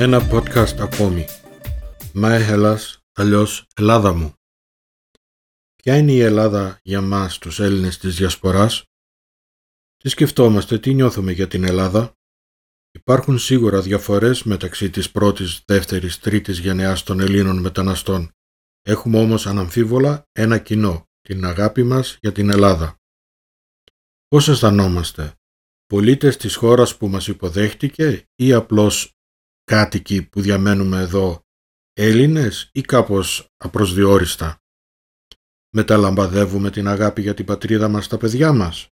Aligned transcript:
Ένα 0.00 0.30
podcast 0.30 0.76
ακόμη. 0.78 1.24
My 2.14 2.48
Hellas, 2.48 2.78
αλλιώς 3.12 3.66
Ελλάδα 3.76 4.12
μου. 4.12 4.34
Ποια 5.76 5.96
είναι 5.96 6.12
η 6.12 6.20
Ελλάδα 6.20 6.78
για 6.82 7.00
μας 7.00 7.38
τους 7.38 7.60
Έλληνες 7.60 7.98
της 7.98 8.16
Διασποράς; 8.16 8.84
Τι 9.96 10.08
σκεφτόμαστε, 10.08 10.78
τι 10.78 10.94
νιώθουμε 10.94 11.32
για 11.32 11.48
την 11.48 11.64
Ελλάδα; 11.64 12.14
Υπάρχουν 12.90 13.38
σίγουρα 13.38 13.80
διαφορές 13.80 14.42
μεταξύ 14.42 14.90
της 14.90 15.10
πρώτης, 15.10 15.62
δεύτερης, 15.66 16.18
τρίτης 16.18 16.58
γενεάς 16.58 17.02
των 17.02 17.20
Ελλήνων 17.20 17.58
μεταναστών. 17.58 18.30
Έχουμε 18.82 19.18
όμως 19.18 19.46
αναμφίβολα 19.46 20.28
ένα 20.32 20.58
κοινό, 20.58 21.08
την 21.20 21.44
αγάπη 21.44 21.82
μας 21.82 22.16
για 22.20 22.32
την 22.32 22.50
Ελλάδα. 22.50 22.96
Πώς 24.28 24.48
αισθανόμαστε, 24.48 25.34
πολίτες 25.86 26.36
της 26.36 26.54
χώρας 26.54 26.96
που 26.96 27.08
μας 27.08 27.28
υποδέχτηκε 27.28 28.28
ή 28.34 28.52
απλώς 28.52 29.14
κάτοικοι 29.70 30.22
που 30.22 30.40
διαμένουμε 30.40 31.00
εδώ 31.00 31.40
Έλληνες 31.92 32.70
ή 32.72 32.80
κάπως 32.80 33.46
απροσδιόριστα. 33.56 34.58
Μεταλαμπαδεύουμε 35.74 36.70
την 36.70 36.88
αγάπη 36.88 37.22
για 37.22 37.34
την 37.34 37.44
πατρίδα 37.44 37.88
μας 37.88 38.04
στα 38.04 38.16
παιδιά 38.16 38.52
μας. 38.52 38.88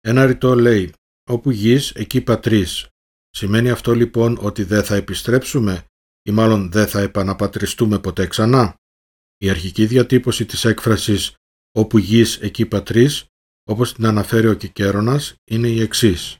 Ένα 0.00 0.26
ρητό 0.26 0.54
λέει 0.54 0.92
«Όπου 1.30 1.50
γης, 1.50 1.90
εκεί 1.90 2.20
πατρίς». 2.20 2.88
Σημαίνει 3.30 3.70
αυτό 3.70 3.94
λοιπόν 3.94 4.38
ότι 4.40 4.62
δεν 4.62 4.84
θα 4.84 4.94
επιστρέψουμε 4.94 5.84
ή 6.22 6.30
μάλλον 6.30 6.70
δεν 6.70 6.86
θα 6.86 7.00
επαναπατριστούμε 7.00 7.98
ποτέ 7.98 8.26
ξανά. 8.26 8.74
Η 9.36 9.50
αρχική 9.50 9.86
διατύπωση 9.86 10.46
της 10.46 10.64
έκφρασης 10.64 11.34
«Όπου 11.72 11.98
γης, 11.98 12.36
εκεί 12.36 12.66
πατρίς» 12.66 13.24
όπως 13.64 13.94
την 13.94 14.06
αναφέρει 14.06 14.48
ο 14.48 14.54
Κικέρονας 14.54 15.34
είναι 15.44 15.68
η 15.68 15.80
εξής. 15.80 16.36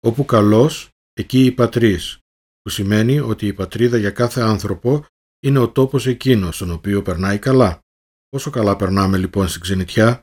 «Όπου 0.00 0.24
καλός, 0.24 0.88
εκεί 1.12 1.44
η 1.44 1.52
πατρίς» 1.52 2.20
που 2.66 2.72
σημαίνει 2.72 3.20
ότι 3.20 3.46
η 3.46 3.52
πατρίδα 3.52 3.96
για 3.96 4.10
κάθε 4.10 4.40
άνθρωπο 4.40 5.04
είναι 5.40 5.58
ο 5.58 5.70
τόπος 5.70 6.06
εκείνος 6.06 6.54
στον 6.56 6.70
οποίο 6.70 7.02
περνάει 7.02 7.38
καλά. 7.38 7.80
Πόσο 8.28 8.50
καλά 8.50 8.76
περνάμε 8.76 9.18
λοιπόν 9.18 9.48
στην 9.48 9.60
ξενιτιά, 9.60 10.22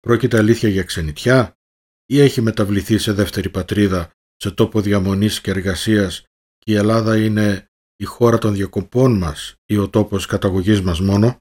πρόκειται 0.00 0.38
αλήθεια 0.38 0.68
για 0.68 0.82
ξενιτιά; 0.82 1.54
Ή 2.06 2.20
έχει 2.20 2.40
μεταβληθεί 2.40 2.98
σε 2.98 3.12
δεύτερη 3.12 3.50
πατρίδα, 3.50 4.10
σε 4.36 4.50
τόπο 4.50 4.80
διαμονής 4.80 5.40
και 5.40 5.50
εργασίας 5.50 6.24
και 6.58 6.72
η 6.72 6.74
Ελλάδα 6.74 7.16
είναι 7.16 7.70
η 7.96 8.04
χώρα 8.04 8.38
των 8.38 8.54
διακοπών 8.54 9.18
μας 9.18 9.54
ή 9.64 9.76
ο 9.76 9.88
τόπος 9.88 10.26
καταγωγής 10.26 10.80
μας 10.82 11.00
μόνο; 11.00 11.38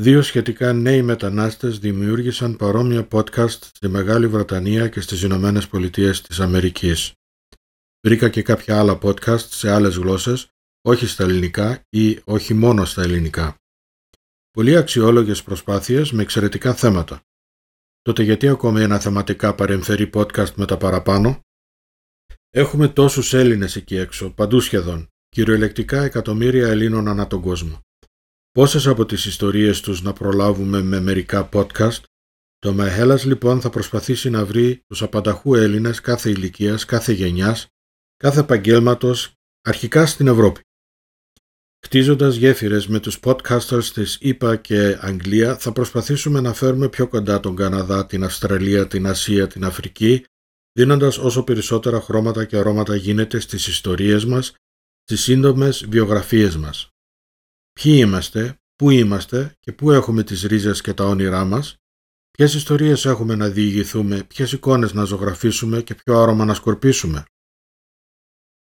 Δύο 0.00 0.22
σχετικά 0.22 0.72
νέοι 0.72 1.02
μετανάστες 1.02 1.78
δημιούργησαν 1.78 2.56
παρόμοια 2.56 3.08
podcast 3.12 3.48
στη 3.48 3.88
Μεγάλη 3.88 4.26
Βρετανία 4.26 4.88
και 4.88 5.00
στις 5.00 5.22
Ηνωμένες 5.22 5.68
Πολιτείες 5.68 6.20
της 6.20 6.40
Αμερικής. 6.40 7.14
Βρήκα 8.06 8.28
και 8.28 8.42
κάποια 8.42 8.78
άλλα 8.78 8.98
podcast 9.02 9.40
σε 9.40 9.70
άλλες 9.70 9.96
γλώσσες, 9.96 10.48
όχι 10.82 11.06
στα 11.06 11.24
ελληνικά 11.24 11.82
ή 11.88 12.20
όχι 12.24 12.54
μόνο 12.54 12.84
στα 12.84 13.02
ελληνικά. 13.02 13.54
Πολύ 14.50 14.76
αξιόλογες 14.76 15.42
προσπάθειες 15.42 16.12
με 16.12 16.22
εξαιρετικά 16.22 16.74
θέματα. 16.74 17.22
Τότε 18.02 18.22
γιατί 18.22 18.48
ακόμη 18.48 18.80
ένα 18.80 18.98
θεματικά 18.98 19.54
παρεμφερή 19.54 20.10
podcast 20.14 20.52
με 20.54 20.66
τα 20.66 20.76
παραπάνω; 20.76 21.40
Έχουμε 22.50 22.88
τόσους 22.88 23.32
Έλληνες 23.32 23.76
εκεί 23.76 23.96
έξω, 23.96 24.30
παντού 24.30 24.60
σχεδόν, 24.60 25.08
κυριολεκτικά 25.28 26.02
εκατομμύρια 26.02 26.68
Ελλήνων 26.68 27.08
ανά 27.08 27.26
τον 27.26 27.40
κόσμο. 27.40 27.80
Πόσες 28.50 28.86
από 28.86 29.06
τις 29.06 29.24
ιστορίες 29.24 29.80
τους 29.80 30.02
να 30.02 30.12
προλάβουμε 30.12 30.82
με 30.82 31.00
μερικά 31.00 31.48
podcast; 31.52 32.02
Το 32.58 32.72
Μαχέλας 32.72 33.24
λοιπόν 33.24 33.60
θα 33.60 33.70
προσπαθήσει 33.70 34.30
να 34.30 34.44
βρει 34.44 34.82
τους 34.86 35.02
απανταχού 35.02 35.54
Έλληνες 35.54 36.00
κάθε 36.00 36.30
ηλικίας, 36.30 36.84
κάθε 36.84 37.12
γενιάς, 37.12 37.68
κάθε 38.20 38.40
επαγγέλματος 38.40 39.32
αρχικά 39.62 40.06
στην 40.06 40.26
Ευρώπη. 40.26 40.60
Χτίζοντας 41.86 42.34
γέφυρες 42.34 42.86
με 42.86 43.00
τους 43.00 43.18
podcasters 43.22 43.84
της 43.84 44.18
ΗΠΑ 44.20 44.56
και 44.56 44.98
Αγγλία 45.00 45.58
θα 45.58 45.72
προσπαθήσουμε 45.72 46.40
να 46.40 46.52
φέρουμε 46.52 46.88
πιο 46.88 47.08
κοντά 47.08 47.40
τον 47.40 47.56
Καναδά, 47.56 48.06
την 48.06 48.24
Αυστραλία, 48.24 48.86
την 48.86 49.06
Ασία, 49.06 49.46
την 49.46 49.64
Αφρική, 49.64 50.24
δίνοντας 50.72 51.18
όσο 51.18 51.44
περισσότερα 51.44 52.00
χρώματα 52.00 52.44
και 52.44 52.56
αρώματα 52.56 52.96
γίνεται 52.96 53.38
στις 53.38 53.66
ιστορίες 53.66 54.24
μας, 54.24 54.54
στις 55.02 55.20
σύντομες 55.22 55.86
βιογραφίες 55.88 56.56
μας. 56.56 56.88
Ποιοι 57.72 57.94
είμαστε, 57.96 58.60
πού 58.76 58.90
είμαστε 58.90 59.56
και 59.60 59.72
πού 59.72 59.90
έχουμε 59.90 60.22
τις 60.22 60.42
ρίζες 60.42 60.80
και 60.80 60.94
τα 60.94 61.04
όνειρά 61.04 61.44
μας, 61.44 61.76
ποιες 62.30 62.54
ιστορίες 62.54 63.04
έχουμε 63.04 63.34
να 63.34 63.48
διηγηθούμε, 63.48 64.22
ποιες 64.22 64.52
εικόνες 64.52 64.92
να 64.92 65.04
ζωγραφίσουμε 65.04 65.82
και 65.82 65.94
ποιο 65.94 66.20
άρωμα 66.20 66.44
να 66.44 66.54
σκορπίσουμε. 66.54 67.24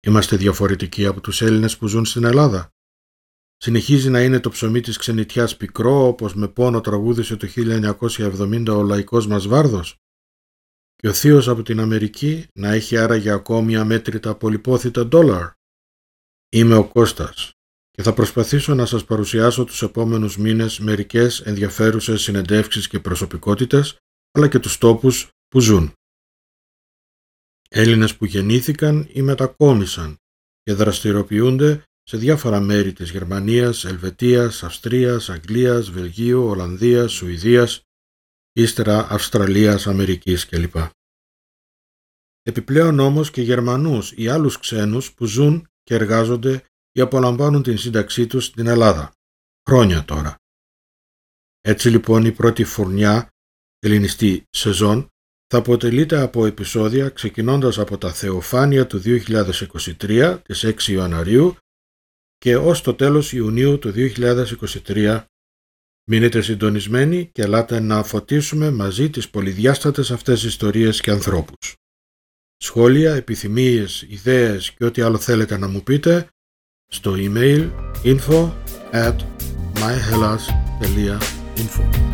Είμαστε 0.07 0.37
διαφορετικοί 0.37 1.07
από 1.07 1.21
τους 1.21 1.43
Έλληνες 1.43 1.77
που 1.77 1.87
ζουν 1.87 2.05
στην 2.05 2.25
Ελλάδα. 2.25 2.71
Συνεχίζει 3.57 4.11
να 4.11 4.23
είναι 4.23 4.41
το 4.41 4.51
ψωμί 4.51 4.81
της 4.81 4.97
ξενιτιάς 4.97 5.57
πικρό 5.57 6.07
όπως 6.07 6.35
με 6.35 6.49
πόνο 6.49 6.81
τραγούδισε 6.81 7.37
το 7.37 7.47
1970 7.47 8.67
ο 8.69 8.83
λαϊκός 8.83 9.27
μας 9.27 9.47
Βάρδος. 9.47 9.97
Και 10.97 11.09
ο 11.09 11.13
θείος 11.13 11.49
από 11.49 11.63
την 11.63 11.81
Αμερική 11.81 12.47
να 12.55 12.73
έχει 12.73 12.97
άραγε 12.97 13.31
ακόμη 13.31 13.77
αμέτρητα 13.77 14.35
πολυπόθητα 14.35 15.07
ντόλαρ. 15.07 15.51
Είμαι 16.49 16.77
ο 16.77 16.89
Κώστας 16.89 17.53
και 17.91 18.03
θα 18.03 18.13
προσπαθήσω 18.13 18.75
να 18.75 18.87
σας 18.87 19.05
παρουσιάσω 19.05 19.65
τους 19.65 19.83
επόμενους 19.83 20.37
μήνες 20.37 20.79
μερικές 20.79 21.41
ενδιαφέρουσες 21.41 22.23
συνεντεύξεις 22.23 22.89
και 22.89 23.01
προσωπικότητες 23.01 23.97
αλλά 24.31 24.49
και 24.49 24.59
τους 24.59 24.79
τόπους 24.79 25.29
που 25.49 25.61
ζουν. 25.61 25.93
Έλληνες 27.69 28.17
που 28.17 28.25
γεννήθηκαν 28.25 29.09
ή 29.13 29.23
μετακόμισαν 29.23 30.17
και 30.63 30.73
δραστηριοποιούνται 30.73 31.85
σε 32.03 32.17
διάφορα 32.17 32.61
μέρη 32.61 32.93
της 32.93 33.11
Γερμανίας, 33.11 33.85
Ελβετίας, 33.85 34.63
Αυστρίας, 34.63 35.31
Αγγλίας, 35.31 35.91
Βελγίου, 35.91 36.45
Ολλανδίας, 36.45 37.13
Σουηδίας, 37.13 37.83
ύστερα 38.53 39.07
Αυστραλίας, 39.11 39.87
Αμερικής 39.87 40.47
κλπ. 40.47 40.77
Επιπλέον 42.43 42.99
όμως 42.99 43.31
και 43.31 43.43
Γερμανούς 43.43 44.13
ή 44.17 44.29
άλλους 44.29 44.59
ξένους 44.59 45.15
που 45.15 45.25
ζουν 45.25 45.69
και 45.83 45.95
εργάζονται 45.95 46.65
ή 46.93 47.01
απολαμβάνουν 47.01 47.63
την 47.63 47.79
σύνταξή 47.79 48.27
τους 48.27 48.45
στην 48.45 48.67
Ελλάδα. 48.67 49.13
Χρόνια 49.69 50.05
τώρα. 50.05 50.37
Έτσι 51.61 51.89
λοιπόν 51.89 52.25
η 52.25 52.33
πρώτη 52.33 52.65
φουρνιά 52.65 53.29
ελληνιστή 53.79 54.45
σεζόν 54.51 55.09
θα 55.49 55.59
αποτελείται 55.59 56.21
από 56.21 56.47
επεισόδια 56.47 57.09
ξεκινώντας 57.09 57.79
από 57.79 57.99
τα 57.99 58.13
Θεοφάνεια 58.13 58.87
του 58.87 59.03
2023 59.05 60.39
της 60.43 60.65
6 60.65 60.93
Ιανουαρίου 60.93 61.57
και 62.39 62.57
ως 62.57 62.83
το 62.83 62.95
τέλος 62.95 63.33
Ιουνίου 63.33 63.79
του 63.79 63.93
2023. 64.87 65.25
Μείνετε 66.09 66.41
συντονισμένοι 66.41 67.29
και 67.33 67.43
ελάτε 67.43 67.81
να 67.81 68.03
φωτίσουμε 68.03 68.71
μαζί 68.71 69.11
τις 69.11 69.31
πολυδιάστατες 69.31 70.11
αυτές 70.11 70.43
ιστορίες 70.43 71.01
και 71.01 71.11
ανθρώπους. 71.11 71.75
Σχόλια, 72.57 73.15
επιθυμίες, 73.15 74.07
ιδέες 74.09 74.73
και 74.73 74.85
ό,τι 74.85 75.03
άλλο 75.03 75.19
θέλετε 75.19 75.59
να 75.59 75.69
μου 75.69 75.83
πείτε 75.83 76.29
στο 76.89 77.15
email 77.17 77.71
info 78.05 78.53
at 78.93 79.17
myhellas.info 79.75 82.07